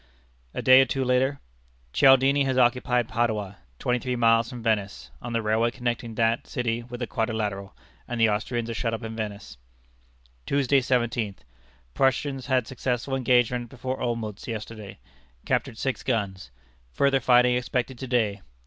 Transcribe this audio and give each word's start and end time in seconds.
A 0.55 0.63
day 0.63 0.81
or 0.81 0.85
two 0.85 1.05
later: 1.05 1.39
"Cialdini 1.93 2.43
has 2.45 2.57
occupied 2.57 3.07
Padua, 3.07 3.57
twenty 3.77 3.99
three 3.99 4.15
miles 4.15 4.49
from 4.49 4.63
Venice, 4.63 5.11
on 5.21 5.31
the 5.33 5.43
railway 5.43 5.69
connecting 5.69 6.15
that 6.15 6.47
city 6.47 6.81
with 6.81 7.01
the 7.01 7.05
Quadrilateral, 7.05 7.77
and 8.07 8.19
the 8.19 8.27
Austrians 8.27 8.67
are 8.67 8.73
shut 8.73 8.95
up 8.95 9.03
in 9.03 9.15
Venice." 9.15 9.59
"Tuesday, 10.47 10.79
17th. 10.81 11.41
Prussians 11.93 12.47
had 12.47 12.65
successful 12.65 13.15
engagement 13.15 13.69
before 13.69 13.99
Olmütz 13.99 14.47
yesterday; 14.47 14.97
captured 15.45 15.77
six 15.77 16.01
guns. 16.01 16.49
Further 16.93 17.19
fighting 17.19 17.55
expected 17.55 17.99
to 17.99 18.07
day. 18.07 18.41